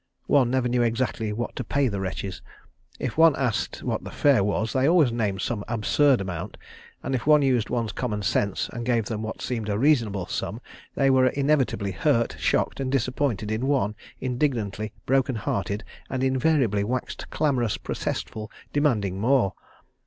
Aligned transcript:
One 0.25 0.49
never 0.49 0.67
knew 0.67 0.81
exactly 0.81 1.31
what 1.31 1.55
to 1.55 1.63
pay 1.63 1.87
the 1.87 1.99
wretches. 1.99 2.41
If 2.97 3.19
one 3.19 3.35
asked 3.35 3.83
what 3.83 4.03
the 4.03 4.09
fare 4.09 4.43
was, 4.43 4.73
they 4.73 4.87
always 4.89 5.11
named 5.11 5.41
some 5.43 5.63
absurd 5.67 6.21
amount, 6.21 6.57
and 7.03 7.13
if 7.13 7.27
one 7.27 7.43
used 7.43 7.69
one's 7.69 7.91
common 7.91 8.23
sense 8.23 8.67
and 8.73 8.83
gave 8.83 9.05
them 9.05 9.21
what 9.21 9.43
seemed 9.43 9.69
a 9.69 9.77
reasonable 9.77 10.25
sum 10.25 10.59
they 10.95 11.11
were 11.11 11.27
inevitably 11.27 11.91
hurt, 11.91 12.35
shocked, 12.39 12.81
disappointed 12.89 13.51
in 13.51 13.67
one, 13.67 13.93
indignantly 14.19 14.91
broken 15.05 15.35
hearted, 15.35 15.83
and 16.09 16.23
invariably 16.23 16.83
waxed 16.83 17.29
clamorous, 17.29 17.77
protestful, 17.77 18.49
demanding 18.73 19.19
more. 19.21 19.53